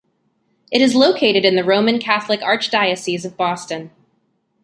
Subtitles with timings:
[0.71, 3.91] It is located in the Roman Catholic Archdiocese of Boston.